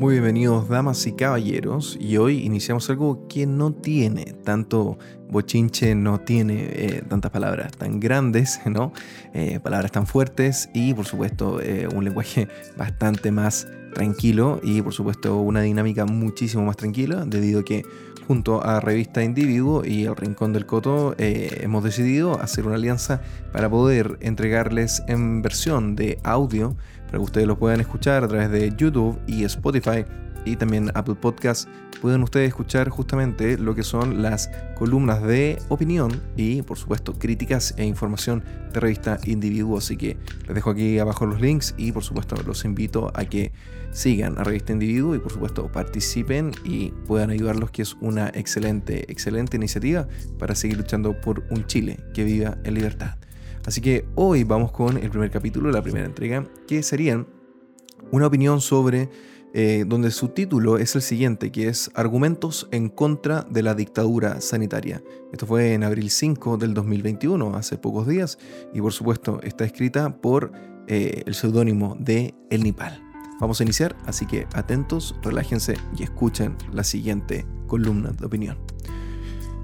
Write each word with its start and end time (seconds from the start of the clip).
Muy 0.00 0.14
bienvenidos 0.14 0.66
damas 0.66 1.06
y 1.06 1.12
caballeros 1.12 1.98
y 2.00 2.16
hoy 2.16 2.38
iniciamos 2.38 2.88
algo 2.88 3.28
que 3.28 3.44
no 3.44 3.74
tiene 3.74 4.32
tanto 4.32 4.98
bochinche, 5.28 5.94
no 5.94 6.20
tiene 6.20 6.70
eh, 6.72 7.02
tantas 7.06 7.30
palabras 7.30 7.72
tan 7.72 8.00
grandes, 8.00 8.62
¿no? 8.64 8.94
Eh, 9.34 9.60
palabras 9.60 9.92
tan 9.92 10.06
fuertes 10.06 10.70
y 10.72 10.94
por 10.94 11.04
supuesto 11.04 11.60
eh, 11.60 11.86
un 11.94 12.02
lenguaje 12.02 12.48
bastante 12.78 13.30
más 13.30 13.68
tranquilo 13.92 14.58
y 14.62 14.80
por 14.80 14.94
supuesto 14.94 15.36
una 15.36 15.60
dinámica 15.60 16.06
muchísimo 16.06 16.64
más 16.64 16.78
tranquila 16.78 17.26
debido 17.26 17.60
a 17.60 17.64
que 17.66 17.82
junto 18.30 18.64
a 18.64 18.78
Revista 18.78 19.24
Individuo 19.24 19.84
y 19.84 20.04
El 20.04 20.14
Rincón 20.14 20.52
del 20.52 20.64
Coto 20.64 21.16
hemos 21.18 21.82
decidido 21.82 22.40
hacer 22.40 22.64
una 22.64 22.76
alianza 22.76 23.22
para 23.52 23.68
poder 23.68 24.18
entregarles 24.20 25.02
en 25.08 25.42
versión 25.42 25.96
de 25.96 26.16
audio 26.22 26.76
para 27.06 27.18
que 27.18 27.24
ustedes 27.24 27.48
lo 27.48 27.58
puedan 27.58 27.80
escuchar 27.80 28.22
a 28.22 28.28
través 28.28 28.52
de 28.52 28.72
YouTube 28.76 29.18
y 29.26 29.42
Spotify 29.42 30.04
y 30.44 30.56
también 30.56 30.90
Apple 30.94 31.14
Podcasts, 31.14 31.68
pueden 32.00 32.22
ustedes 32.22 32.48
escuchar 32.48 32.88
justamente 32.88 33.58
lo 33.58 33.74
que 33.74 33.82
son 33.82 34.22
las 34.22 34.50
columnas 34.76 35.22
de 35.22 35.58
opinión 35.68 36.22
y, 36.36 36.62
por 36.62 36.78
supuesto, 36.78 37.18
críticas 37.18 37.74
e 37.76 37.84
información 37.84 38.42
de 38.72 38.80
revista 38.80 39.18
Individuo. 39.24 39.78
Así 39.78 39.96
que 39.96 40.16
les 40.46 40.54
dejo 40.54 40.70
aquí 40.70 40.98
abajo 40.98 41.26
los 41.26 41.40
links 41.40 41.74
y, 41.76 41.92
por 41.92 42.02
supuesto, 42.02 42.36
los 42.46 42.64
invito 42.64 43.12
a 43.14 43.24
que 43.24 43.52
sigan 43.92 44.38
a 44.38 44.44
revista 44.44 44.72
Individuo 44.72 45.14
y, 45.14 45.18
por 45.18 45.32
supuesto, 45.32 45.70
participen 45.70 46.52
y 46.64 46.90
puedan 47.06 47.30
ayudarlos, 47.30 47.70
que 47.70 47.82
es 47.82 47.94
una 48.00 48.28
excelente, 48.28 49.10
excelente 49.10 49.56
iniciativa 49.56 50.08
para 50.38 50.54
seguir 50.54 50.78
luchando 50.78 51.20
por 51.20 51.44
un 51.50 51.66
Chile 51.66 51.98
que 52.14 52.24
viva 52.24 52.56
en 52.64 52.74
libertad. 52.74 53.16
Así 53.66 53.80
que 53.80 54.06
hoy 54.14 54.44
vamos 54.44 54.72
con 54.72 54.96
el 54.96 55.10
primer 55.10 55.30
capítulo, 55.30 55.70
la 55.70 55.82
primera 55.82 56.06
entrega, 56.06 56.46
que 56.66 56.82
serían 56.82 57.26
una 58.10 58.26
opinión 58.26 58.60
sobre, 58.60 59.10
eh, 59.52 59.84
donde 59.86 60.10
su 60.10 60.28
título 60.28 60.78
es 60.78 60.94
el 60.94 61.02
siguiente, 61.02 61.50
que 61.50 61.68
es 61.68 61.90
Argumentos 61.94 62.68
en 62.70 62.88
contra 62.88 63.46
de 63.50 63.62
la 63.62 63.74
dictadura 63.74 64.40
sanitaria. 64.40 65.02
Esto 65.32 65.46
fue 65.46 65.74
en 65.74 65.84
abril 65.84 66.10
5 66.10 66.56
del 66.56 66.74
2021, 66.74 67.56
hace 67.56 67.78
pocos 67.78 68.06
días, 68.06 68.38
y 68.72 68.80
por 68.80 68.92
supuesto 68.92 69.40
está 69.42 69.64
escrita 69.64 70.16
por 70.20 70.52
eh, 70.86 71.22
el 71.26 71.34
seudónimo 71.34 71.96
de 71.98 72.34
El 72.50 72.62
Nipal. 72.62 73.02
Vamos 73.40 73.60
a 73.60 73.64
iniciar, 73.64 73.96
así 74.04 74.26
que 74.26 74.46
atentos, 74.52 75.16
relájense 75.22 75.76
y 75.96 76.02
escuchen 76.02 76.56
la 76.72 76.84
siguiente 76.84 77.46
columna 77.66 78.10
de 78.10 78.26
opinión. 78.26 78.58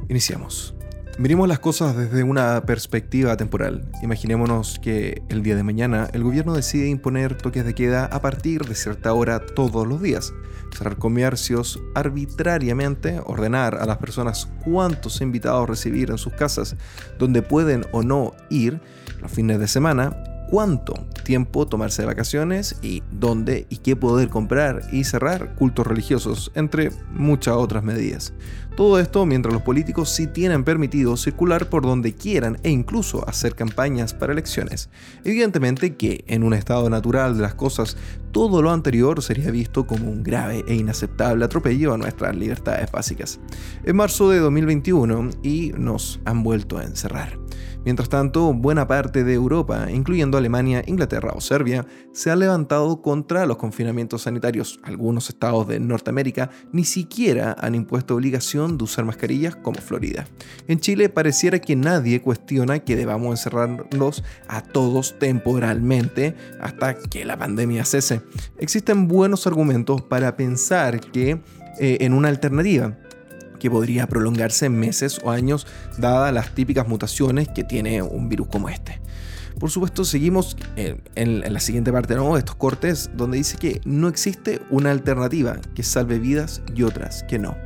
Iniciamos. 0.08 0.75
Miremos 1.18 1.48
las 1.48 1.60
cosas 1.60 1.96
desde 1.96 2.22
una 2.24 2.66
perspectiva 2.66 3.38
temporal. 3.38 3.88
Imaginémonos 4.02 4.78
que 4.78 5.22
el 5.30 5.42
día 5.42 5.56
de 5.56 5.62
mañana 5.62 6.10
el 6.12 6.22
gobierno 6.22 6.52
decide 6.52 6.88
imponer 6.88 7.38
toques 7.38 7.64
de 7.64 7.74
queda 7.74 8.04
a 8.04 8.20
partir 8.20 8.66
de 8.66 8.74
cierta 8.74 9.14
hora 9.14 9.40
todos 9.40 9.86
los 9.86 10.02
días, 10.02 10.34
cerrar 10.76 10.98
comercios 10.98 11.80
arbitrariamente, 11.94 13.18
ordenar 13.24 13.76
a 13.76 13.86
las 13.86 13.96
personas 13.96 14.50
cuántos 14.62 15.22
invitados 15.22 15.66
recibir 15.66 16.10
en 16.10 16.18
sus 16.18 16.34
casas, 16.34 16.76
donde 17.18 17.40
pueden 17.40 17.86
o 17.92 18.02
no 18.02 18.32
ir 18.50 18.78
los 19.22 19.32
fines 19.32 19.58
de 19.58 19.68
semana, 19.68 20.22
cuánto 20.50 20.94
tiempo 21.24 21.66
tomarse 21.66 22.02
de 22.02 22.06
vacaciones 22.06 22.76
y 22.82 23.02
dónde 23.10 23.66
y 23.68 23.78
qué 23.78 23.96
poder 23.96 24.28
comprar 24.28 24.82
y 24.92 25.04
cerrar 25.04 25.54
cultos 25.54 25.86
religiosos, 25.86 26.52
entre 26.54 26.90
muchas 27.10 27.54
otras 27.54 27.82
medidas. 27.82 28.32
Todo 28.76 29.00
esto 29.00 29.24
mientras 29.24 29.54
los 29.54 29.62
políticos 29.62 30.10
sí 30.10 30.26
tienen 30.26 30.62
permitido 30.62 31.16
circular 31.16 31.70
por 31.70 31.82
donde 31.82 32.14
quieran 32.14 32.58
e 32.62 32.68
incluso 32.68 33.26
hacer 33.26 33.54
campañas 33.54 34.12
para 34.12 34.34
elecciones. 34.34 34.90
Evidentemente 35.24 35.96
que 35.96 36.24
en 36.26 36.42
un 36.42 36.52
estado 36.52 36.90
natural 36.90 37.36
de 37.36 37.42
las 37.42 37.54
cosas 37.54 37.96
todo 38.32 38.60
lo 38.60 38.70
anterior 38.70 39.22
sería 39.22 39.50
visto 39.50 39.86
como 39.86 40.10
un 40.10 40.22
grave 40.22 40.62
e 40.68 40.74
inaceptable 40.74 41.46
atropello 41.46 41.94
a 41.94 41.96
nuestras 41.96 42.36
libertades 42.36 42.92
básicas. 42.92 43.40
En 43.82 43.96
marzo 43.96 44.28
de 44.28 44.40
2021 44.40 45.30
y 45.42 45.72
nos 45.78 46.20
han 46.26 46.42
vuelto 46.42 46.76
a 46.76 46.84
encerrar. 46.84 47.38
Mientras 47.86 48.08
tanto, 48.08 48.52
buena 48.52 48.88
parte 48.88 49.22
de 49.22 49.32
Europa, 49.34 49.86
incluyendo 49.92 50.36
Alemania, 50.36 50.82
Inglaterra 50.88 51.34
o 51.36 51.40
Serbia, 51.40 51.86
se 52.12 52.32
ha 52.32 52.36
levantado 52.36 53.00
contra 53.00 53.46
los 53.46 53.58
confinamientos 53.58 54.22
sanitarios. 54.22 54.80
Algunos 54.82 55.28
estados 55.28 55.68
de 55.68 55.78
Norteamérica 55.78 56.50
ni 56.72 56.84
siquiera 56.84 57.54
han 57.56 57.76
impuesto 57.76 58.16
obligación 58.16 58.65
de 58.68 58.84
usar 58.84 59.04
mascarillas 59.04 59.56
como 59.56 59.80
Florida. 59.80 60.26
En 60.68 60.80
Chile 60.80 61.08
pareciera 61.08 61.58
que 61.58 61.76
nadie 61.76 62.20
cuestiona 62.20 62.80
que 62.80 62.96
debamos 62.96 63.30
encerrarlos 63.38 64.24
a 64.48 64.62
todos 64.62 65.18
temporalmente 65.18 66.34
hasta 66.60 66.94
que 66.94 67.24
la 67.24 67.38
pandemia 67.38 67.84
cese. 67.84 68.22
Existen 68.58 69.08
buenos 69.08 69.46
argumentos 69.46 70.02
para 70.02 70.36
pensar 70.36 71.00
que 71.00 71.40
eh, 71.78 71.98
en 72.00 72.12
una 72.12 72.28
alternativa 72.28 72.96
que 73.58 73.70
podría 73.70 74.06
prolongarse 74.06 74.68
meses 74.68 75.20
o 75.22 75.30
años 75.30 75.66
dadas 75.98 76.32
las 76.32 76.54
típicas 76.54 76.86
mutaciones 76.88 77.48
que 77.48 77.64
tiene 77.64 78.02
un 78.02 78.28
virus 78.28 78.48
como 78.48 78.68
este. 78.68 79.00
Por 79.58 79.70
supuesto, 79.70 80.04
seguimos 80.04 80.56
en, 80.76 81.52
la 81.52 81.60
siguiente 81.60 81.90
parte 81.90 82.14
de 82.14 82.38
estos 82.38 82.56
cortes 82.56 83.10
donde 83.14 83.38
dice 83.38 83.56
que 83.56 83.80
no 83.86 84.08
existe 84.08 84.60
una 84.68 84.90
alternativa 84.90 85.56
que 85.74 85.82
salve 85.82 86.18
vidas 86.18 86.60
y 86.74 86.82
otras 86.82 87.22
que 87.24 87.38
no. 87.38 87.56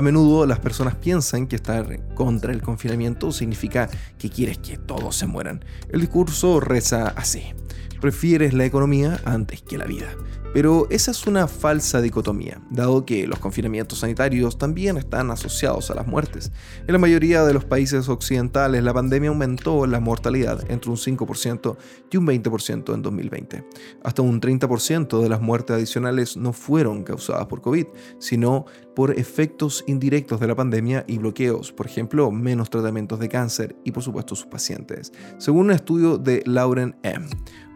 A 0.00 0.02
menudo 0.02 0.46
las 0.46 0.60
personas 0.60 0.94
piensan 0.94 1.46
que 1.46 1.56
estar 1.56 2.14
contra 2.14 2.54
el 2.54 2.62
confinamiento 2.62 3.32
significa 3.32 3.90
que 4.16 4.30
quieres 4.30 4.56
que 4.56 4.78
todos 4.78 5.14
se 5.14 5.26
mueran. 5.26 5.62
El 5.90 6.00
discurso 6.00 6.58
reza 6.58 7.08
así. 7.08 7.52
Prefieres 8.00 8.54
la 8.54 8.64
economía 8.64 9.20
antes 9.26 9.60
que 9.60 9.76
la 9.76 9.84
vida. 9.84 10.06
Pero 10.52 10.88
esa 10.90 11.12
es 11.12 11.28
una 11.28 11.46
falsa 11.46 12.00
dicotomía, 12.00 12.60
dado 12.70 13.04
que 13.04 13.28
los 13.28 13.38
confinamientos 13.38 14.00
sanitarios 14.00 14.58
también 14.58 14.96
están 14.96 15.30
asociados 15.30 15.92
a 15.92 15.94
las 15.94 16.08
muertes. 16.08 16.50
En 16.88 16.92
la 16.92 16.98
mayoría 16.98 17.44
de 17.44 17.54
los 17.54 17.64
países 17.64 18.08
occidentales 18.08 18.82
la 18.82 18.92
pandemia 18.92 19.28
aumentó 19.28 19.86
la 19.86 20.00
mortalidad 20.00 20.68
entre 20.68 20.90
un 20.90 20.96
5% 20.96 21.76
y 22.10 22.16
un 22.16 22.26
20% 22.26 22.94
en 22.94 23.02
2020. 23.02 23.64
Hasta 24.02 24.22
un 24.22 24.40
30% 24.40 25.22
de 25.22 25.28
las 25.28 25.40
muertes 25.40 25.76
adicionales 25.76 26.36
no 26.36 26.52
fueron 26.52 27.04
causadas 27.04 27.46
por 27.46 27.60
COVID, 27.60 27.86
sino 28.18 28.64
por 29.00 29.18
efectos 29.18 29.82
indirectos 29.86 30.40
de 30.40 30.46
la 30.46 30.54
pandemia 30.54 31.06
y 31.08 31.16
bloqueos, 31.16 31.72
por 31.72 31.86
ejemplo, 31.86 32.30
menos 32.30 32.68
tratamientos 32.68 33.18
de 33.18 33.30
cáncer 33.30 33.74
y 33.82 33.92
por 33.92 34.02
supuesto 34.02 34.36
sus 34.36 34.44
pacientes. 34.44 35.10
Según 35.38 35.64
un 35.64 35.70
estudio 35.70 36.18
de 36.18 36.42
Lauren 36.44 36.94
M. 37.02 37.26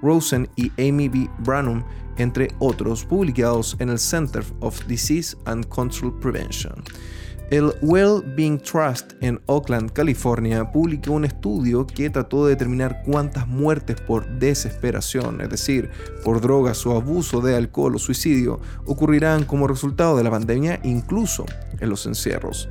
Rosen 0.03 0.51
y 0.55 0.71
Amy 0.73 1.09
B. 1.09 1.31
Branham, 1.39 1.83
entre 2.19 2.49
otros, 2.59 3.07
publicados 3.07 3.75
en 3.79 3.89
el 3.89 3.99
Center 3.99 4.45
of 4.61 4.87
Disease 4.87 5.35
and 5.47 5.67
Control 5.69 6.13
Prevention. 6.21 6.75
El 7.51 7.75
Well-Being 7.83 8.59
Trust 8.59 9.13
en 9.21 9.39
Oakland, 9.47 9.93
California, 9.93 10.73
publicó 10.73 11.13
un 11.13 11.27
estudio 11.27 11.87
que 11.87 12.09
trató 12.09 12.47
de 12.47 12.53
determinar 12.53 13.03
cuántas 13.05 13.47
muertes 13.47 14.01
por 14.01 14.27
desesperación, 14.39 15.43
es 15.43 15.51
decir, 15.51 15.91
por 16.25 16.41
drogas 16.41 16.87
o 16.87 16.97
abuso 16.97 17.43
de 17.43 17.55
alcohol 17.55 17.97
o 17.97 17.99
suicidio, 17.99 18.61
ocurrirán 18.87 19.45
como 19.45 19.69
resultado 19.69 20.17
de 20.17 20.25
la 20.25 20.31
pandemia, 20.31 20.81
incluso 20.85 21.45
en 21.81 21.89
los 21.89 22.07
encierros. 22.07 22.69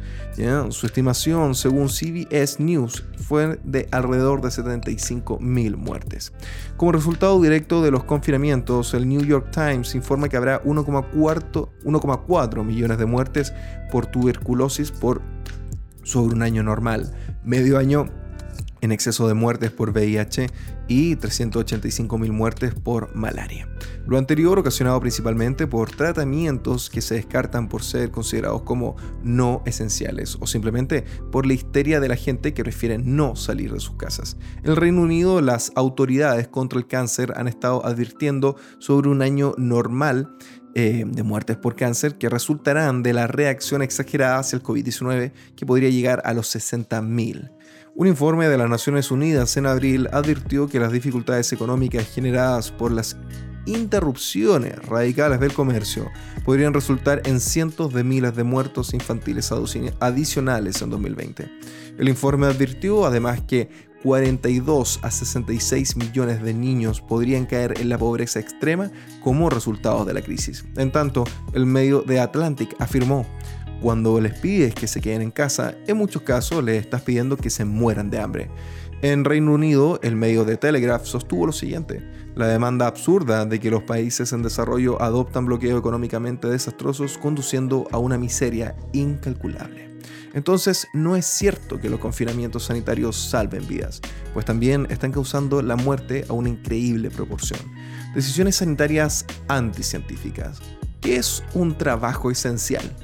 Su 0.69 0.85
estimación, 0.85 1.55
según 1.55 1.89
CBS 1.89 2.61
News, 2.61 3.03
fue 3.17 3.59
de 3.63 3.87
alrededor 3.91 4.41
de 4.41 4.51
75 4.51 5.39
mil 5.39 5.77
muertes. 5.77 6.33
Como 6.77 6.91
resultado 6.91 7.41
directo 7.41 7.81
de 7.81 7.91
los 7.91 8.03
confinamientos, 8.03 8.93
el 8.93 9.07
New 9.07 9.23
York 9.23 9.49
Times 9.51 9.95
informa 9.95 10.29
que 10.29 10.37
habrá 10.37 10.61
1,4 10.63 12.63
millones 12.63 12.97
de 12.97 13.05
muertes 13.05 13.53
por 13.91 14.07
tuberculosis 14.07 14.91
por 14.91 15.21
sobre 16.03 16.35
un 16.35 16.43
año 16.43 16.63
normal, 16.63 17.13
medio 17.43 17.77
año 17.77 18.07
en 18.81 18.91
exceso 18.91 19.29
de 19.29 19.33
muertes 19.33 19.71
por 19.71 19.91
VIH 19.91 20.49
y 20.89 21.15
385.000 21.15 22.31
muertes 22.31 22.73
por 22.73 23.15
malaria. 23.15 23.72
Lo 24.05 24.17
anterior 24.17 24.59
ocasionado 24.59 24.99
principalmente 24.99 25.65
por 25.65 25.89
tratamientos 25.91 26.89
que 26.89 27.01
se 27.01 27.15
descartan 27.15 27.69
por 27.69 27.83
ser 27.83 28.11
considerados 28.11 28.63
como 28.63 28.97
no 29.23 29.61
esenciales 29.65 30.37
o 30.41 30.45
simplemente 30.45 31.05
por 31.31 31.45
la 31.45 31.53
histeria 31.53 32.01
de 32.01 32.09
la 32.09 32.17
gente 32.17 32.53
que 32.53 32.63
prefiere 32.63 32.97
no 32.97 33.37
salir 33.37 33.71
de 33.71 33.79
sus 33.79 33.95
casas. 33.95 34.37
En 34.61 34.71
el 34.71 34.75
Reino 34.75 35.01
Unido 35.01 35.39
las 35.39 35.71
autoridades 35.75 36.49
contra 36.49 36.79
el 36.79 36.87
cáncer 36.87 37.33
han 37.37 37.47
estado 37.47 37.85
advirtiendo 37.85 38.57
sobre 38.77 39.09
un 39.09 39.21
año 39.21 39.53
normal 39.57 40.35
eh, 40.75 41.05
de 41.07 41.23
muertes 41.23 41.55
por 41.55 41.75
cáncer 41.75 42.17
que 42.17 42.29
resultarán 42.29 43.03
de 43.03 43.13
la 43.13 43.27
reacción 43.27 43.81
exagerada 43.81 44.39
hacia 44.39 44.57
el 44.57 44.63
COVID-19 44.63 45.31
que 45.55 45.65
podría 45.65 45.89
llegar 45.89 46.21
a 46.25 46.33
los 46.33 46.53
60.000. 46.53 47.51
Un 47.95 48.07
informe 48.07 48.49
de 48.49 48.57
las 48.57 48.67
Naciones 48.67 49.11
Unidas 49.11 49.55
en 49.55 49.67
abril 49.67 50.09
advirtió 50.11 50.67
que 50.67 50.79
las 50.79 50.91
dificultades 50.91 51.53
económicas 51.53 52.07
generadas 52.07 52.71
por 52.71 52.91
las 52.91 53.15
interrupciones 53.65 54.77
radicales 54.85 55.39
del 55.39 55.53
comercio 55.53 56.09
podrían 56.45 56.73
resultar 56.73 57.21
en 57.25 57.39
cientos 57.39 57.93
de 57.93 58.03
miles 58.03 58.35
de 58.35 58.43
muertos 58.43 58.93
infantiles 58.93 59.51
adicionales 59.99 60.81
en 60.81 60.89
2020. 60.89 61.49
El 61.97 62.09
informe 62.09 62.47
advirtió 62.47 63.05
además 63.05 63.41
que 63.41 63.69
42 64.03 64.99
a 65.01 65.09
66 65.09 65.95
millones 65.95 66.43
de 66.43 66.53
niños 66.53 66.99
podrían 66.99 67.45
caer 67.45 67.79
en 67.79 67.87
la 67.87 67.97
pobreza 67.97 68.39
extrema 68.39 68.91
como 69.21 69.49
resultado 69.49 70.03
de 70.03 70.13
la 70.13 70.21
crisis. 70.21 70.65
En 70.75 70.91
tanto, 70.91 71.23
el 71.53 71.65
medio 71.65 72.01
de 72.01 72.19
Atlantic 72.19 72.75
afirmó, 72.79 73.25
cuando 73.81 74.19
les 74.19 74.33
pides 74.39 74.73
que 74.73 74.87
se 74.87 75.01
queden 75.01 75.21
en 75.21 75.31
casa, 75.31 75.75
en 75.87 75.97
muchos 75.97 76.21
casos 76.21 76.63
les 76.63 76.81
estás 76.81 77.01
pidiendo 77.01 77.37
que 77.37 77.49
se 77.49 77.65
mueran 77.65 78.09
de 78.09 78.19
hambre. 78.19 78.49
En 79.03 79.25
Reino 79.25 79.51
Unido, 79.51 79.99
el 80.01 80.15
medio 80.15 80.45
de 80.45 80.55
Telegraph 80.55 81.03
sostuvo 81.03 81.45
lo 81.45 81.51
siguiente, 81.51 82.01
la 82.35 82.47
demanda 82.47 82.87
absurda 82.87 83.45
de 83.45 83.59
que 83.59 83.69
los 83.69 83.83
países 83.83 84.31
en 84.31 84.43
desarrollo 84.43 85.01
adoptan 85.01 85.45
bloqueos 85.45 85.77
económicamente 85.77 86.47
desastrosos 86.47 87.17
conduciendo 87.17 87.85
a 87.91 87.97
una 87.97 88.17
miseria 88.17 88.77
incalculable. 88.93 89.99
Entonces, 90.33 90.87
no 90.93 91.17
es 91.17 91.25
cierto 91.25 91.81
que 91.81 91.89
los 91.89 91.99
confinamientos 91.99 92.63
sanitarios 92.63 93.17
salven 93.17 93.67
vidas, 93.67 93.99
pues 94.33 94.45
también 94.45 94.87
están 94.89 95.11
causando 95.11 95.61
la 95.61 95.75
muerte 95.75 96.23
a 96.29 96.31
una 96.31 96.47
increíble 96.47 97.11
proporción. 97.11 97.59
Decisiones 98.15 98.55
sanitarias 98.55 99.25
anticientíficas. 99.49 100.61
¿Qué 101.01 101.17
es 101.17 101.43
un 101.53 101.77
trabajo 101.77 102.31
esencial? 102.31 102.95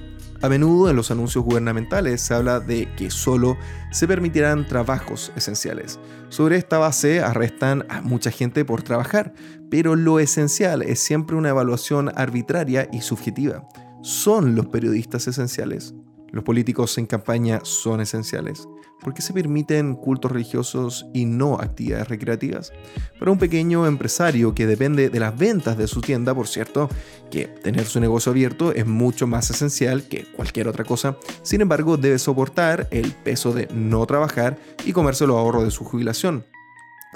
A 0.42 0.48
menudo 0.48 0.90
en 0.90 0.96
los 0.96 1.12
anuncios 1.12 1.44
gubernamentales 1.44 2.22
se 2.22 2.34
habla 2.34 2.62
de 2.62 2.88
que 2.96 3.12
solo 3.12 3.58
se 3.92 4.08
permitirán 4.08 4.66
trabajos 4.66 5.34
esenciales. 5.36 6.00
Sobre 6.30 6.56
esta 6.56 6.78
base 6.78 7.20
arrestan 7.20 7.86
a 7.90 8.02
mucha 8.02 8.32
gente 8.32 8.64
por 8.64 8.82
trabajar, 8.82 9.34
pero 9.70 9.98
lo 9.98 10.18
esencial 10.20 10.82
es 10.82 11.00
siempre 11.02 11.36
una 11.36 11.50
evaluación 11.50 12.10
arbitraria 12.16 12.88
y 12.92 13.02
subjetiva. 13.02 13.68
¿Son 14.02 14.56
los 14.56 14.68
periodistas 14.68 15.28
esenciales? 15.28 15.94
¿Los 16.32 16.44
políticos 16.44 16.98
en 16.98 17.06
campaña 17.06 17.60
son 17.64 18.02
esenciales? 18.02 18.68
¿Por 19.02 19.14
qué 19.14 19.22
se 19.22 19.34
permiten 19.34 19.96
cultos 19.96 20.32
religiosos 20.32 21.08
y 21.14 21.26
no 21.26 21.56
actividades 21.56 22.10
recreativas? 22.10 22.74
Para 23.18 23.32
un 23.32 23.38
pequeño 23.38 23.88
empresario 23.88 24.54
que 24.54 24.68
depende 24.68 25.10
de 25.10 25.20
las 25.20 25.38
ventas 25.38 25.78
de 25.78 25.88
su 25.88 26.02
tienda, 26.02 26.36
por 26.36 26.48
cierto, 26.48 26.90
que 27.32 27.46
tener 27.48 27.86
su 27.86 28.00
negocio 28.00 28.32
abierto 28.32 28.74
es 28.74 28.86
mucho 28.86 29.26
más 29.26 29.50
esencial 29.50 30.04
que 30.04 30.26
cualquier 30.26 30.68
otra 30.68 30.84
cosa, 30.84 31.18
sin 31.44 31.62
embargo 31.62 31.98
debe 31.98 32.20
soportar 32.20 32.88
el 32.92 33.14
peso 33.14 33.54
de 33.54 33.68
no 33.74 34.06
trabajar 34.06 34.58
y 34.86 34.92
comerse 34.92 35.26
los 35.26 35.38
ahorros 35.38 35.64
de 35.64 35.72
su 35.72 35.86
jubilación. 35.86 36.44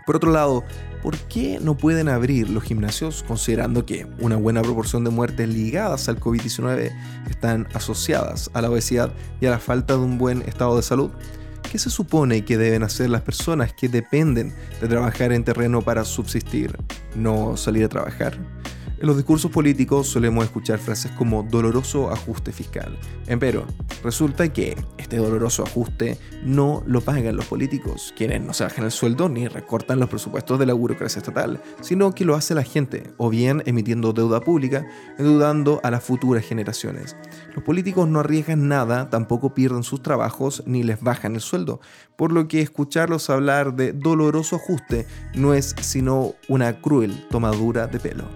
Por 0.06 0.16
otro 0.16 0.32
lado, 0.32 0.64
¿por 1.02 1.18
qué 1.18 1.60
no 1.62 1.78
pueden 1.78 2.10
abrir 2.10 2.50
los 2.50 2.64
gimnasios 2.64 3.24
considerando 3.28 3.86
que 3.86 4.08
una 4.20 4.36
buena 4.36 4.62
proporción 4.62 5.04
de 5.04 5.12
muertes 5.12 5.48
ligadas 5.48 6.10
al 6.10 6.20
COVID-19 6.20 6.92
están 7.30 7.68
asociadas 7.74 8.50
a 8.54 8.62
la 8.62 8.70
obesidad 8.70 9.14
y 9.40 9.46
a 9.46 9.52
la 9.52 9.60
falta 9.60 9.94
de 9.94 10.00
un 10.00 10.18
buen 10.18 10.42
estado 10.42 10.76
de 10.76 10.84
salud? 10.84 11.12
¿Qué 11.72 11.80
se 11.80 11.90
supone 11.90 12.44
que 12.44 12.58
deben 12.58 12.84
hacer 12.84 13.10
las 13.10 13.22
personas 13.22 13.74
que 13.74 13.88
dependen 13.88 14.54
de 14.82 14.88
trabajar 14.88 15.32
en 15.32 15.44
terreno 15.44 15.82
para 15.82 16.04
subsistir? 16.04 16.78
¿No 17.16 17.56
salir 17.56 17.86
a 17.86 17.90
trabajar? 17.90 18.38
En 19.04 19.08
los 19.08 19.18
discursos 19.18 19.52
políticos 19.52 20.08
solemos 20.08 20.46
escuchar 20.46 20.80
frases 20.80 21.12
como 21.12 21.44
doloroso 21.44 22.10
ajuste 22.10 22.54
fiscal. 22.54 22.98
Empero, 23.28 23.66
resulta 24.02 24.54
que 24.54 24.78
este 24.98 25.18
doloroso 25.18 25.66
ajuste 25.66 26.18
no 26.46 26.84
lo 26.86 27.02
pagan 27.02 27.36
los 27.36 27.48
políticos, 27.48 28.14
quienes 28.16 28.42
no 28.42 28.54
se 28.54 28.64
bajan 28.64 28.86
el 28.86 28.92
sueldo 28.92 29.28
ni 29.28 29.50
recortan 29.50 30.00
los 30.00 30.08
presupuestos 30.08 30.58
de 30.58 30.68
la 30.68 30.74
burocracia 30.74 31.20
estatal, 31.20 31.62
sino 31.82 32.16
que 32.16 32.24
lo 32.24 32.36
hace 32.36 32.56
la 32.56 32.64
gente, 32.64 33.12
o 33.18 33.30
bien 33.30 33.62
emitiendo 33.66 34.14
deuda 34.14 34.40
pública, 34.40 34.88
endeudando 35.18 35.82
a 35.84 35.92
las 35.92 36.02
futuras 36.02 36.46
generaciones. 36.46 37.18
Los 37.56 37.66
políticos 37.66 38.08
no 38.08 38.22
arriesgan 38.22 38.70
nada, 38.70 39.10
tampoco 39.10 39.54
pierden 39.54 39.84
sus 39.84 40.02
trabajos 40.02 40.64
ni 40.66 40.82
les 40.82 41.02
bajan 41.02 41.36
el 41.36 41.42
sueldo, 41.42 41.82
por 42.16 42.32
lo 42.32 42.48
que 42.48 42.62
escucharlos 42.62 43.30
hablar 43.30 43.76
de 43.76 43.92
doloroso 43.92 44.56
ajuste 44.56 45.08
no 45.36 45.54
es 45.54 45.76
sino 45.82 46.36
una 46.48 46.80
cruel 46.80 47.28
tomadura 47.30 47.88
de 47.88 48.00
pelo. 48.00 48.30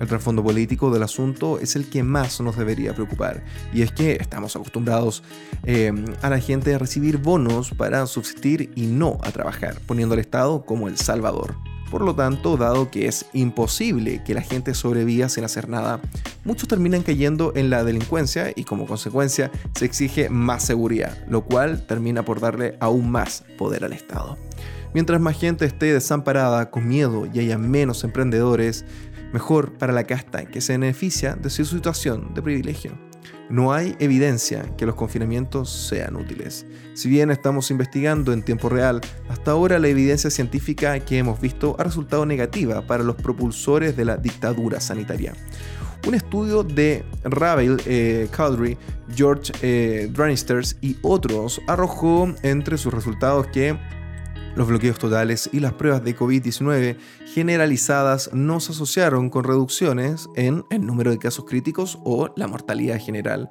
El 0.00 0.08
trasfondo 0.08 0.42
político 0.42 0.90
del 0.90 1.04
asunto 1.04 1.58
es 1.60 1.76
el 1.76 1.88
que 1.88 2.02
más 2.02 2.40
nos 2.40 2.56
debería 2.56 2.94
preocupar, 2.94 3.44
y 3.72 3.82
es 3.82 3.92
que 3.92 4.12
estamos 4.20 4.56
acostumbrados 4.56 5.22
eh, 5.62 5.92
a 6.20 6.30
la 6.30 6.40
gente 6.40 6.74
a 6.74 6.78
recibir 6.78 7.18
bonos 7.18 7.70
para 7.70 8.06
subsistir 8.06 8.72
y 8.74 8.86
no 8.86 9.18
a 9.22 9.30
trabajar, 9.30 9.80
poniendo 9.86 10.14
al 10.14 10.20
Estado 10.20 10.64
como 10.64 10.88
el 10.88 10.96
salvador. 10.96 11.54
Por 11.90 12.02
lo 12.02 12.16
tanto, 12.16 12.56
dado 12.56 12.90
que 12.90 13.06
es 13.06 13.26
imposible 13.34 14.24
que 14.24 14.34
la 14.34 14.42
gente 14.42 14.74
sobreviva 14.74 15.28
sin 15.28 15.44
hacer 15.44 15.68
nada, 15.68 16.00
muchos 16.44 16.68
terminan 16.68 17.04
cayendo 17.04 17.52
en 17.54 17.70
la 17.70 17.84
delincuencia 17.84 18.52
y 18.56 18.64
como 18.64 18.86
consecuencia 18.86 19.52
se 19.76 19.84
exige 19.84 20.28
más 20.28 20.64
seguridad, 20.64 21.16
lo 21.28 21.44
cual 21.44 21.86
termina 21.86 22.24
por 22.24 22.40
darle 22.40 22.76
aún 22.80 23.12
más 23.12 23.44
poder 23.56 23.84
al 23.84 23.92
Estado. 23.92 24.36
Mientras 24.92 25.20
más 25.20 25.38
gente 25.38 25.66
esté 25.66 25.92
desamparada, 25.92 26.70
con 26.70 26.88
miedo 26.88 27.28
y 27.32 27.40
haya 27.40 27.58
menos 27.58 28.02
emprendedores, 28.02 28.84
mejor 29.34 29.72
para 29.72 29.92
la 29.92 30.04
casta 30.04 30.46
que 30.46 30.60
se 30.60 30.78
beneficia 30.78 31.34
de 31.34 31.50
su 31.50 31.64
situación 31.64 32.32
de 32.34 32.40
privilegio. 32.40 32.92
No 33.50 33.72
hay 33.72 33.96
evidencia 33.98 34.62
que 34.76 34.86
los 34.86 34.94
confinamientos 34.94 35.68
sean 35.70 36.14
útiles. 36.14 36.64
Si 36.94 37.08
bien 37.08 37.32
estamos 37.32 37.72
investigando 37.72 38.32
en 38.32 38.44
tiempo 38.44 38.68
real, 38.68 39.00
hasta 39.28 39.50
ahora 39.50 39.80
la 39.80 39.88
evidencia 39.88 40.30
científica 40.30 41.00
que 41.00 41.18
hemos 41.18 41.40
visto 41.40 41.74
ha 41.80 41.82
resultado 41.82 42.24
negativa 42.24 42.86
para 42.86 43.02
los 43.02 43.16
propulsores 43.16 43.96
de 43.96 44.04
la 44.04 44.16
dictadura 44.16 44.78
sanitaria. 44.78 45.34
Un 46.06 46.14
estudio 46.14 46.62
de 46.62 47.04
Ravel 47.24 47.82
eh, 47.86 48.28
George 49.16 49.52
eh, 49.62 50.12
y 50.80 50.96
otros 51.02 51.60
arrojó 51.66 52.32
entre 52.42 52.78
sus 52.78 52.94
resultados 52.94 53.48
que 53.48 53.76
los 54.56 54.68
bloqueos 54.68 54.98
totales 54.98 55.50
y 55.52 55.60
las 55.60 55.72
pruebas 55.72 56.04
de 56.04 56.16
COVID-19 56.16 56.96
generalizadas 57.26 58.30
no 58.32 58.60
se 58.60 58.72
asociaron 58.72 59.30
con 59.30 59.44
reducciones 59.44 60.28
en 60.36 60.64
el 60.70 60.86
número 60.86 61.10
de 61.10 61.18
casos 61.18 61.44
críticos 61.44 61.98
o 62.04 62.32
la 62.36 62.46
mortalidad 62.46 63.00
general. 63.00 63.50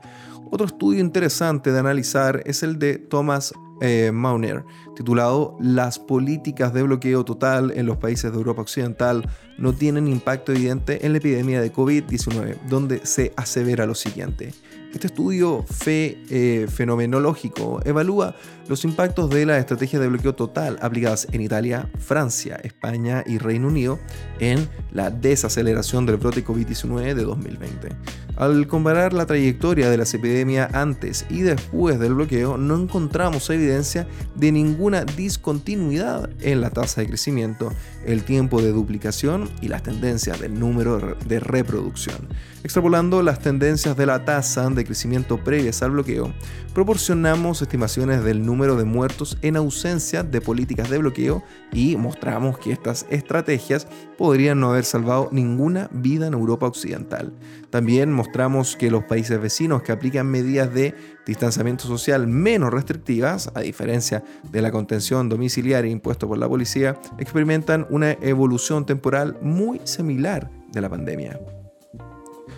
Otro 0.52 0.68
estudio 0.68 1.00
interesante 1.00 1.72
de 1.72 1.80
analizar 1.80 2.44
es 2.46 2.64
el 2.64 2.78
de 2.78 3.00
Thomas 3.00 3.54
eh, 3.82 4.12
Mauner, 4.14 4.64
titulado 4.96 5.58
Las 5.60 6.00
políticas 6.00 6.74
de 6.74 6.84
bloqueo 6.84 7.26
total 7.26 7.74
en 7.76 7.86
los 7.86 7.98
países 7.98 8.32
de 8.32 8.38
Europa 8.38 8.62
Occidental 8.62 9.28
no 9.58 9.74
tienen 9.74 10.08
impacto 10.08 10.52
evidente 10.52 11.06
en 11.06 11.14
la 11.14 11.18
epidemia 11.18 11.60
de 11.60 11.74
COVID-19, 11.74 12.62
donde 12.70 13.06
se 13.06 13.34
asevera 13.36 13.86
lo 13.86 13.96
siguiente. 13.96 14.54
Este 14.94 15.08
estudio 15.08 15.64
fe, 15.64 16.20
eh, 16.30 16.68
fenomenológico 16.70 17.82
evalúa 17.84 18.36
los 18.68 18.86
impactos 18.86 19.30
de 19.30 19.46
la 19.46 19.58
estrategia 19.58 20.00
de 20.00 20.08
bloqueo 20.08 20.34
total 20.34 20.78
aplicadas 20.82 21.28
en 21.32 21.42
Italia, 21.42 21.90
Francia, 22.00 22.60
España 22.64 23.24
y 23.26 23.38
Reino 23.38 23.68
Unido 23.68 24.00
en 24.40 24.70
la 24.92 25.10
desaceleración 25.10 26.06
del 26.06 26.18
brote 26.18 26.46
COVID-19 26.46 27.14
de 27.14 27.24
2020. 27.24 27.90
Al 28.36 28.66
comparar 28.68 29.14
la 29.14 29.28
trayectoria 29.28 29.92
de 29.92 29.98
la 29.98 30.06
epidemia 30.06 30.68
antes 30.74 31.26
y 31.30 31.42
después 31.42 32.00
del 32.00 32.16
bloqueo, 32.16 32.58
no 32.58 32.76
encontramos 32.76 33.50
evidencia 33.50 34.08
de 34.36 34.52
ninguna 34.52 35.06
discontinuidad 35.06 36.30
en 36.42 36.62
la 36.62 36.72
tasa 36.72 37.02
de 37.02 37.08
crecimiento, 37.08 37.72
el 38.06 38.24
tiempo 38.24 38.62
de 38.62 38.72
duplicación 38.72 39.52
y 39.62 39.68
las 39.68 39.84
tendencias 39.84 40.40
del 40.40 40.60
número 40.60 41.16
de 41.28 41.40
reproducción. 41.40 42.28
Extrapolando 42.64 43.22
las 43.22 43.40
tendencias 43.40 43.96
de 43.96 44.06
la 44.06 44.26
tasa 44.26 44.68
de 44.70 44.86
crecimiento 44.86 45.44
previas 45.44 45.84
al 45.84 45.92
bloqueo, 45.92 46.34
proporcionamos 46.74 47.62
estimaciones 47.62 48.24
del 48.24 48.44
número 48.44 48.53
de 48.54 48.86
muertos 48.86 49.38
en 49.42 49.58
ausencia 49.58 50.24
de 50.24 50.40
políticas 50.40 50.90
de 50.90 51.00
bloqueo 51.00 51.44
y 51.72 51.98
mostramos 51.98 52.60
que 52.60 52.72
estas 52.72 53.06
estrategias 53.10 53.88
podrían 54.18 54.60
no 54.60 54.70
haber 54.70 54.86
salvado 54.86 55.30
ninguna 55.32 55.90
vida 55.92 56.28
en 56.28 56.34
Europa 56.34 56.68
Occidental. 56.68 57.34
También 57.72 58.14
mostramos 58.14 58.76
que 58.76 58.92
los 58.92 59.04
países 59.06 59.42
vecinos 59.42 59.82
que 59.82 59.92
aplican 59.92 60.28
medidas 60.28 60.72
de 60.74 60.94
distanciamiento 61.26 61.86
social 61.86 62.28
menos 62.28 62.72
restrictivas, 62.72 63.52
a 63.56 63.62
diferencia 63.62 64.24
de 64.52 64.62
la 64.62 64.72
contención 64.72 65.30
domiciliaria 65.30 65.92
impuesta 65.92 66.28
por 66.28 66.38
la 66.38 66.48
policía, 66.48 67.00
experimentan 67.18 67.88
una 67.90 68.12
evolución 68.12 68.86
temporal 68.86 69.38
muy 69.42 69.82
similar 69.84 70.50
de 70.72 70.82
la 70.82 70.90
pandemia. 70.90 71.40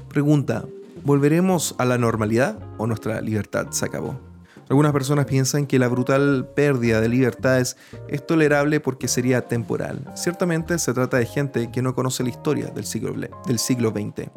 Pregunta, 0.09 0.65
¿volveremos 1.03 1.73
a 1.77 1.85
la 1.85 1.97
normalidad 1.97 2.59
o 2.77 2.85
nuestra 2.85 3.21
libertad 3.21 3.67
se 3.71 3.85
acabó? 3.85 4.34
Algunas 4.69 4.93
personas 4.93 5.25
piensan 5.25 5.67
que 5.67 5.77
la 5.77 5.87
brutal 5.87 6.47
pérdida 6.55 6.99
de 6.99 7.07
libertades 7.07 7.77
es 8.07 8.25
tolerable 8.25 8.79
porque 8.79 9.07
sería 9.07 9.47
temporal. 9.47 10.01
Ciertamente 10.15 10.79
se 10.79 10.93
trata 10.93 11.17
de 11.17 11.25
gente 11.25 11.69
que 11.71 11.83
no 11.83 11.93
conoce 11.93 12.23
la 12.23 12.29
historia 12.29 12.67
del 12.67 12.85
siglo, 12.85 13.13
del 13.45 13.59
siglo 13.59 13.91
XX. 13.91 14.29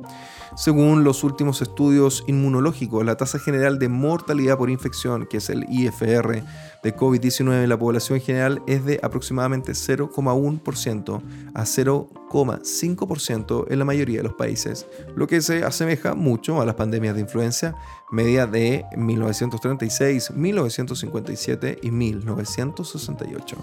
Según 0.57 1.03
los 1.05 1.25
últimos 1.25 1.63
estudios 1.63 2.25
inmunológicos, 2.27 3.05
la 3.05 3.17
tasa 3.17 3.39
general 3.39 3.79
de 3.79 3.89
mortalidad 3.89 4.59
por 4.59 4.71
infección, 4.71 5.27
que 5.27 5.39
es 5.39 5.49
el 5.49 5.65
IFR 5.71 6.43
de 6.83 6.97
COVID-19 6.97 7.63
en 7.63 7.69
la 7.69 7.79
población 7.79 8.21
general, 8.21 8.63
es 8.67 8.85
de 8.85 9.01
aproximadamente 9.03 9.73
0,1% 9.73 11.23
a 11.55 11.63
0,1% 11.63 12.18
2,5% 12.29 13.67
en 13.69 13.79
la 13.79 13.85
mayoría 13.85 14.19
de 14.19 14.25
los 14.25 14.35
países, 14.35 14.87
lo 15.17 15.27
que 15.27 15.41
se 15.41 15.65
asemeja 15.65 16.15
mucho 16.15 16.61
a 16.61 16.67
las 16.67 16.75
pandemias 16.75 17.15
de 17.15 17.23
influenza 17.23 17.75
media 18.11 18.47
de 18.47 18.85
1936, 18.97 20.33
1957 20.33 21.79
y 21.83 21.91
1968. 21.91 23.57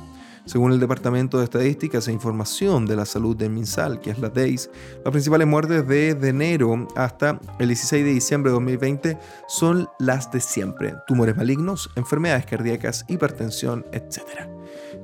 Según 0.46 0.72
el 0.72 0.80
Departamento 0.80 1.40
de 1.40 1.46
Estadísticas 1.46 2.08
e 2.08 2.12
Información 2.12 2.86
de 2.86 2.96
la 2.96 3.06
Salud 3.06 3.36
de 3.36 3.50
MinSal, 3.50 4.00
que 4.00 4.12
es 4.12 4.20
la 4.20 4.30
DEIS, 4.30 4.70
las 5.04 5.12
principales 5.12 5.48
muertes 5.48 5.88
desde 5.88 6.30
enero 6.30 6.88
hasta 6.96 7.40
el 7.58 7.68
16 7.68 8.06
de 8.06 8.14
diciembre 8.14 8.52
de 8.52 8.54
2020 8.54 9.18
son 9.48 9.90
las 9.98 10.32
de 10.32 10.42
siempre, 10.42 10.94
tumores 11.08 11.36
malignos, 11.36 11.90
enfermedades 11.96 12.46
cardíacas, 12.46 13.06
hipertensión, 13.08 13.86
etc. 13.92 14.55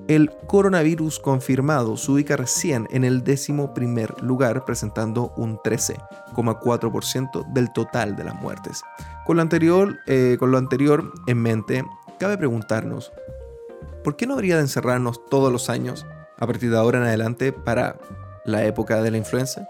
El 0.07 0.31
coronavirus 0.47 1.19
confirmado 1.19 1.95
se 1.95 2.11
ubica 2.11 2.35
recién 2.35 2.87
en 2.91 3.03
el 3.03 3.23
décimo 3.23 3.73
primer 3.73 4.21
lugar, 4.21 4.65
presentando 4.65 5.33
un 5.37 5.57
13,4% 5.59 7.45
del 7.53 7.71
total 7.71 8.15
de 8.15 8.23
las 8.23 8.35
muertes. 8.41 8.81
Con 9.25 9.37
lo, 9.37 9.41
anterior, 9.41 9.99
eh, 10.07 10.37
con 10.39 10.51
lo 10.51 10.57
anterior 10.57 11.13
en 11.27 11.41
mente, 11.41 11.85
cabe 12.19 12.37
preguntarnos, 12.37 13.11
¿por 14.03 14.15
qué 14.15 14.27
no 14.27 14.33
habría 14.33 14.55
de 14.55 14.61
encerrarnos 14.61 15.25
todos 15.29 15.51
los 15.51 15.69
años, 15.69 16.05
a 16.37 16.47
partir 16.47 16.71
de 16.71 16.77
ahora 16.77 16.97
en 16.99 17.05
adelante, 17.05 17.53
para 17.53 17.97
la 18.45 18.65
época 18.65 19.01
de 19.01 19.11
la 19.11 19.17
influenza? 19.17 19.67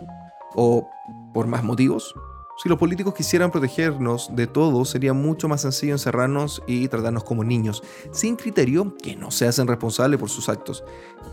¿O 0.55 0.89
por 1.33 1.47
más 1.47 1.63
motivos? 1.63 2.15
Si 2.61 2.69
los 2.69 2.77
políticos 2.77 3.15
quisieran 3.15 3.49
protegernos 3.49 4.29
de 4.35 4.45
todo, 4.45 4.85
sería 4.85 5.13
mucho 5.13 5.47
más 5.47 5.61
sencillo 5.61 5.93
encerrarnos 5.93 6.61
y 6.67 6.87
tratarnos 6.89 7.23
como 7.23 7.43
niños, 7.43 7.81
sin 8.11 8.35
criterio 8.35 8.95
que 9.01 9.15
no 9.15 9.31
se 9.31 9.47
hacen 9.47 9.65
responsables 9.65 10.19
por 10.19 10.29
sus 10.29 10.47
actos. 10.47 10.83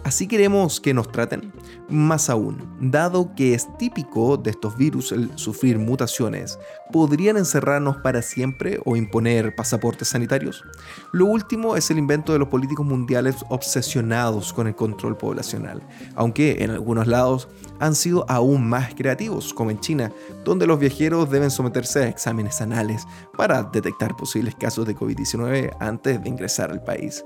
¿Así 0.04 0.26
queremos 0.26 0.80
que 0.80 0.94
nos 0.94 1.12
traten? 1.12 1.52
Más 1.90 2.30
aún, 2.30 2.74
dado 2.80 3.34
que 3.34 3.52
es 3.52 3.68
típico 3.76 4.38
de 4.38 4.52
estos 4.52 4.78
virus 4.78 5.12
el 5.12 5.30
sufrir 5.36 5.78
mutaciones, 5.78 6.58
¿podrían 6.90 7.36
encerrarnos 7.36 7.98
para 7.98 8.22
siempre 8.22 8.80
o 8.86 8.96
imponer 8.96 9.54
pasaportes 9.54 10.08
sanitarios? 10.08 10.64
Lo 11.12 11.26
último 11.26 11.76
es 11.76 11.90
el 11.90 11.98
invento 11.98 12.32
de 12.32 12.38
los 12.38 12.48
políticos 12.48 12.86
mundiales 12.86 13.36
obsesionados 13.50 14.54
con 14.54 14.66
el 14.66 14.74
control 14.74 15.18
poblacional, 15.18 15.82
aunque 16.14 16.64
en 16.64 16.70
algunos 16.70 17.06
lados 17.06 17.48
han 17.80 17.94
sido 17.94 18.24
aún 18.28 18.66
más 18.66 18.94
creativos, 18.94 19.52
como 19.52 19.70
en 19.70 19.80
China, 19.80 20.10
donde 20.44 20.66
los 20.66 20.78
viajeros 20.78 21.17
deben 21.26 21.50
someterse 21.50 22.04
a 22.04 22.08
exámenes 22.08 22.60
anales 22.60 23.06
para 23.36 23.62
detectar 23.62 24.16
posibles 24.16 24.54
casos 24.54 24.86
de 24.86 24.96
COVID-19 24.96 25.76
antes 25.80 26.22
de 26.22 26.28
ingresar 26.28 26.70
al 26.70 26.82
país. 26.82 27.24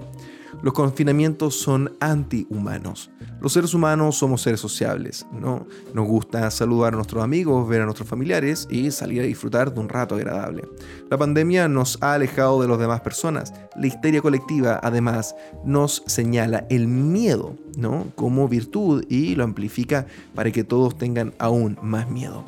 Los 0.60 0.74
confinamientos 0.74 1.54
son 1.54 1.96
antihumanos. 2.00 3.10
Los 3.40 3.54
seres 3.54 3.72
humanos 3.74 4.16
somos 4.16 4.42
seres 4.42 4.60
sociables, 4.60 5.26
¿no? 5.32 5.66
Nos 5.94 6.06
gusta 6.06 6.50
saludar 6.50 6.92
a 6.92 6.96
nuestros 6.96 7.24
amigos, 7.24 7.66
ver 7.68 7.80
a 7.80 7.84
nuestros 7.84 8.08
familiares 8.08 8.68
y 8.70 8.90
salir 8.90 9.22
a 9.22 9.24
disfrutar 9.24 9.72
de 9.72 9.80
un 9.80 9.88
rato 9.88 10.14
agradable. 10.14 10.62
La 11.10 11.16
pandemia 11.16 11.68
nos 11.68 11.98
ha 12.02 12.14
alejado 12.14 12.60
de 12.60 12.68
las 12.68 12.78
demás 12.78 13.00
personas. 13.00 13.52
La 13.76 13.86
histeria 13.86 14.20
colectiva, 14.20 14.78
además, 14.82 15.34
nos 15.64 16.02
señala 16.06 16.66
el 16.68 16.86
miedo, 16.86 17.56
¿no? 17.76 18.06
Como 18.14 18.46
virtud 18.46 19.04
y 19.08 19.34
lo 19.34 19.44
amplifica 19.44 20.06
para 20.34 20.52
que 20.52 20.64
todos 20.64 20.96
tengan 20.96 21.32
aún 21.38 21.78
más 21.82 22.08
miedo 22.10 22.44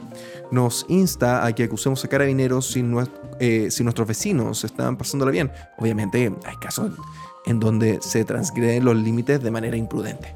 nos 0.54 0.86
insta 0.88 1.44
a 1.44 1.52
que 1.52 1.64
acusemos 1.64 2.04
a 2.04 2.08
carabineros 2.08 2.68
si, 2.68 2.84
eh, 3.40 3.70
si 3.70 3.82
nuestros 3.82 4.06
vecinos 4.06 4.64
están 4.64 4.96
pasándola 4.96 5.32
bien. 5.32 5.50
Obviamente 5.78 6.32
hay 6.46 6.56
casos 6.56 6.92
en 7.44 7.60
donde 7.60 7.98
se 8.00 8.24
transgreden 8.24 8.84
los 8.84 8.96
límites 8.96 9.42
de 9.42 9.50
manera 9.50 9.76
imprudente. 9.76 10.34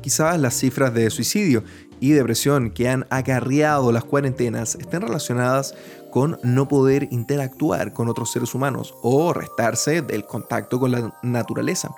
Quizás 0.00 0.38
las 0.40 0.54
cifras 0.54 0.92
de 0.92 1.08
suicidio 1.10 1.62
y 2.00 2.10
depresión 2.10 2.72
que 2.72 2.88
han 2.88 3.06
acarreado 3.10 3.92
las 3.92 4.04
cuarentenas 4.04 4.74
estén 4.74 5.02
relacionadas 5.02 5.74
con 6.10 6.38
no 6.42 6.66
poder 6.66 7.06
interactuar 7.12 7.92
con 7.92 8.08
otros 8.08 8.32
seres 8.32 8.54
humanos 8.54 8.94
o 9.02 9.32
restarse 9.32 10.02
del 10.02 10.26
contacto 10.26 10.80
con 10.80 10.90
la 10.90 11.16
naturaleza. 11.22 11.94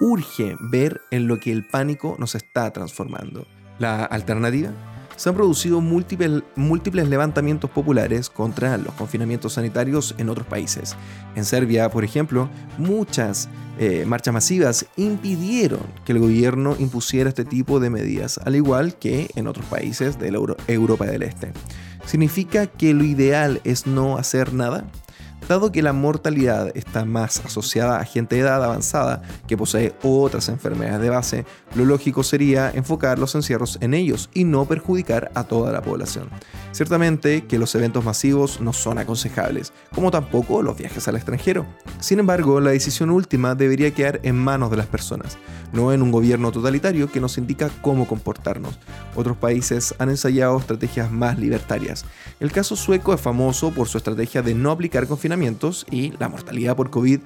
Urge 0.00 0.56
ver 0.60 1.00
en 1.12 1.28
lo 1.28 1.38
que 1.38 1.52
el 1.52 1.66
pánico 1.68 2.16
nos 2.18 2.34
está 2.34 2.72
transformando. 2.72 3.46
La 3.78 4.04
alternativa 4.04 4.72
se 5.18 5.28
han 5.28 5.34
producido 5.34 5.80
múltiples, 5.80 7.08
levantamientos 7.08 7.68
populares 7.68 8.30
contra 8.30 8.78
los 8.78 8.94
confinamientos 8.94 9.54
sanitarios 9.54 10.14
en 10.16 10.28
otros 10.28 10.46
países. 10.46 10.94
En 11.34 11.44
Serbia, 11.44 11.90
por 11.90 12.04
ejemplo, 12.04 12.48
muchas 12.78 13.48
eh, 13.80 14.04
marchas 14.06 14.32
masivas 14.32 14.86
impidieron 14.96 15.80
que 16.04 16.12
el 16.12 16.20
gobierno 16.20 16.76
impusiera 16.78 17.28
este 17.28 17.44
tipo 17.44 17.80
de 17.80 17.90
medidas, 17.90 18.38
al 18.44 18.54
igual 18.54 18.94
que 18.94 19.28
en 19.34 19.48
otros 19.48 19.66
países 19.66 20.20
de 20.20 20.28
Europa 20.68 21.04
del 21.04 21.24
Este. 21.24 21.52
¿Significa 22.06 22.68
que 22.68 22.94
lo 22.94 23.02
ideal 23.02 23.60
es 23.64 23.88
no 23.88 24.18
hacer 24.18 24.54
nada? 24.54 24.86
Dado 25.48 25.72
que 25.72 25.80
la 25.80 25.94
mortalidad 25.94 26.76
está 26.76 27.06
más 27.06 27.42
asociada 27.42 27.98
a 27.98 28.04
gente 28.04 28.36
de 28.36 28.42
edad 28.42 28.62
avanzada 28.62 29.22
que 29.46 29.56
posee 29.56 29.94
otras 30.02 30.50
enfermedades 30.50 31.00
de 31.00 31.08
base, 31.08 31.46
lo 31.74 31.86
lógico 31.86 32.22
sería 32.22 32.70
enfocar 32.70 33.18
los 33.18 33.34
encierros 33.34 33.78
en 33.80 33.94
ellos 33.94 34.28
y 34.34 34.44
no 34.44 34.66
perjudicar 34.66 35.30
a 35.34 35.44
toda 35.44 35.72
la 35.72 35.80
población. 35.80 36.28
Ciertamente 36.72 37.46
que 37.46 37.58
los 37.58 37.74
eventos 37.74 38.04
masivos 38.04 38.60
no 38.60 38.74
son 38.74 38.98
aconsejables, 38.98 39.72
como 39.94 40.10
tampoco 40.10 40.62
los 40.62 40.76
viajes 40.76 41.08
al 41.08 41.16
extranjero. 41.16 41.64
Sin 41.98 42.18
embargo, 42.18 42.60
la 42.60 42.72
decisión 42.72 43.08
última 43.08 43.54
debería 43.54 43.94
quedar 43.94 44.20
en 44.24 44.36
manos 44.36 44.70
de 44.70 44.76
las 44.76 44.86
personas, 44.86 45.38
no 45.72 45.94
en 45.94 46.02
un 46.02 46.12
gobierno 46.12 46.52
totalitario 46.52 47.10
que 47.10 47.22
nos 47.22 47.38
indica 47.38 47.70
cómo 47.80 48.06
comportarnos. 48.06 48.78
Otros 49.16 49.38
países 49.38 49.94
han 49.98 50.10
ensayado 50.10 50.58
estrategias 50.58 51.10
más 51.10 51.38
libertarias. 51.38 52.04
El 52.38 52.52
caso 52.52 52.76
sueco 52.76 53.14
es 53.14 53.20
famoso 53.20 53.70
por 53.70 53.88
su 53.88 53.96
estrategia 53.96 54.42
de 54.42 54.54
no 54.54 54.70
aplicar 54.70 55.06
confinamiento 55.06 55.37
y 55.90 56.12
la 56.18 56.28
mortalidad 56.28 56.76
por 56.76 56.90
COVID 56.90 57.20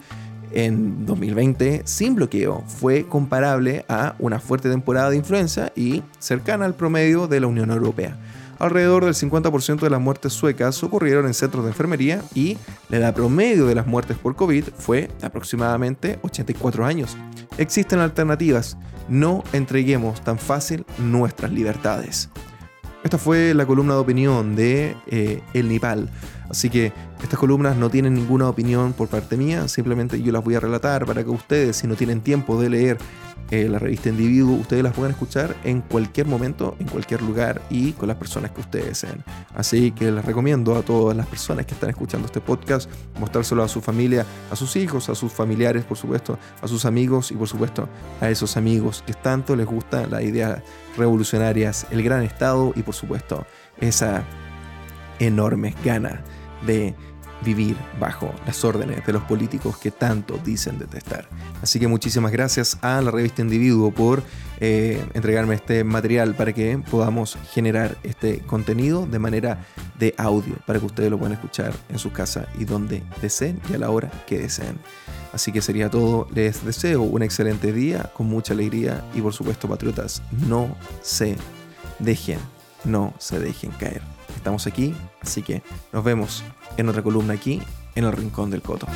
en 0.52 1.07
2020 1.07 1.83
sin 1.85 2.14
bloqueo 2.14 2.62
fue 2.66 3.07
comparable 3.07 3.85
a 3.88 4.14
una 4.19 4.38
fuerte 4.38 4.69
temporada 4.69 5.11
de 5.11 5.16
influenza 5.16 5.73
y 5.75 6.02
cercana 6.19 6.66
al 6.66 6.75
promedio 6.75 7.26
de 7.26 7.40
la 7.40 7.47
Unión 7.47 7.71
Europea. 7.71 8.16
Alrededor 8.59 9.04
del 9.04 9.14
50% 9.14 9.81
de 9.81 9.90
las 9.90 10.00
muertes 10.00 10.33
suecas 10.33 10.83
ocurrieron 10.85 11.26
en 11.26 11.35
centros 11.35 11.64
de 11.64 11.71
enfermería 11.71 12.23
y 12.35 12.59
la 12.90 12.99
edad 12.99 13.14
promedio 13.14 13.66
de 13.66 13.75
las 13.75 13.87
muertes 13.87 14.16
por 14.19 14.37
COVID 14.37 14.64
fue 14.76 15.11
aproximadamente 15.23 16.19
84 16.23 16.85
años. 16.85 17.16
Existen 17.59 17.99
alternativas, 17.99 18.76
no 19.09 19.42
entreguemos 19.52 20.23
tan 20.23 20.38
fácil 20.38 20.85
nuestras 20.99 21.50
libertades. 21.50 22.28
Esta 23.02 23.19
fue 23.19 23.52
la 23.52 23.66
columna 23.66 23.95
de 23.95 24.00
opinión 24.00 24.54
de 24.54 24.97
eh, 25.09 25.42
El 25.54 25.69
Nipal. 25.69 26.09
Así 26.52 26.68
que 26.68 26.92
estas 27.23 27.40
columnas 27.40 27.78
no 27.78 27.88
tienen 27.88 28.12
ninguna 28.12 28.47
opinión 28.47 28.92
por 28.92 29.09
parte 29.09 29.38
mía, 29.38 29.68
simplemente 29.68 30.21
yo 30.21 30.32
las 30.32 30.44
voy 30.44 30.54
a 30.54 30.61
relatar 30.61 31.06
para 31.06 31.25
que 31.25 31.30
ustedes, 31.30 31.76
si 31.76 31.87
no 31.87 31.97
tienen 31.97 32.21
tiempo 32.21 32.61
de 32.61 32.68
leer 32.68 32.99
eh, 33.50 33.68
la 33.71 33.78
revista 33.78 34.11
Individuo, 34.11 34.56
ustedes 34.56 34.82
las 34.82 34.92
puedan 34.92 35.12
escuchar 35.12 35.56
en 35.64 35.80
cualquier 35.80 36.26
momento, 36.26 36.76
en 36.78 36.88
cualquier 36.88 37.23
lugar 37.23 37.62
y 37.71 37.92
con 37.92 38.06
las 38.06 38.18
personas 38.18 38.50
que 38.50 38.61
ustedes 38.61 38.87
deseen. 38.87 39.25
Así 39.54 39.92
que 39.92 40.12
les 40.12 40.23
recomiendo 40.23 40.76
a 40.76 40.82
todas 40.82 41.16
las 41.16 41.26
personas 41.26 41.64
que 41.64 41.73
están 41.73 41.88
escuchando 41.88 42.26
este 42.26 42.42
podcast 42.42 42.90
mostrárselo 43.18 43.62
a 43.62 43.68
su 43.68 43.80
familia, 43.80 44.26
a 44.50 44.56
sus 44.56 44.76
hijos, 44.76 45.09
a 45.09 45.14
sus 45.14 45.32
familiares, 45.32 45.85
por 45.85 45.97
supuesto, 45.97 46.38
a 46.61 46.68
sus 46.68 46.85
amigos 46.85 47.30
y 47.30 47.35
por 47.35 47.49
supuesto 47.49 47.88
a 48.21 48.28
esos 48.28 48.59
amigos 48.59 49.02
que 49.06 49.14
tanto 49.14 49.56
les 49.56 49.66
gusta 49.66 50.06
la 50.06 50.23
idea 50.23 50.62
revolucionarias, 50.99 51.87
el 51.90 52.02
gran 52.02 52.23
Estado 52.23 52.75
y 52.76 52.82
por 52.82 52.94
supuesto 52.94 53.47
esa 53.80 54.23
enorme 55.18 55.75
gana 55.82 56.23
de 56.66 56.95
vivir 57.45 57.76
bajo 57.99 58.33
las 58.47 58.64
órdenes 58.64 59.04
de 59.04 59.12
los 59.12 59.23
políticos 59.25 59.76
que 59.76 59.90
tanto 59.90 60.38
dicen 60.45 60.78
detestar. 60.78 61.28
Así 61.61 61.78
que 61.78 61.88
muchísimas 61.88 62.33
gracias 62.33 62.78
a 62.83 63.00
la 63.00 63.11
revista 63.11 63.42
Individuo 63.42 63.90
por 63.90 64.23
eh, 64.61 65.04
entregarme 65.14 65.54
este 65.54 65.85
material 65.85 66.35
para 66.35 66.52
que 66.52 66.78
podamos 66.90 67.37
generar 67.52 67.97
este 68.02 68.38
contenido 68.40 69.07
de 69.07 69.19
manera 69.19 69.66
de 69.99 70.14
audio, 70.19 70.54
para 70.66 70.78
que 70.78 70.87
ustedes 70.87 71.11
lo 71.11 71.19
puedan 71.19 71.33
escuchar 71.33 71.73
en 71.88 71.99
su 71.99 72.12
casa 72.12 72.47
y 72.59 72.64
donde 72.64 73.02
deseen 73.21 73.61
y 73.71 73.75
a 73.75 73.78
la 73.78 73.90
hora 73.90 74.11
que 74.26 74.38
deseen. 74.38 74.78
Así 75.33 75.50
que 75.50 75.62
sería 75.62 75.90
todo. 75.90 76.28
Les 76.35 76.64
deseo 76.64 77.02
un 77.02 77.23
excelente 77.23 77.73
día, 77.73 78.11
con 78.14 78.28
mucha 78.28 78.52
alegría 78.52 79.04
y 79.14 79.21
por 79.21 79.33
supuesto, 79.33 79.69
patriotas, 79.69 80.23
no 80.47 80.76
se 81.00 81.37
dejen, 81.99 82.38
no 82.85 83.14
se 83.19 83.38
dejen 83.38 83.71
caer. 83.73 84.02
Estamos 84.37 84.67
aquí, 84.67 84.95
así 85.21 85.43
que 85.43 85.62
nos 85.93 86.05
vemos 86.05 86.43
en 86.77 86.89
otra 86.89 87.03
columna 87.03 87.35
aquí 87.35 87.61
en 87.95 88.05
el 88.05 88.12
Rincón 88.12 88.51
del 88.51 88.62
Coto. 88.62 88.87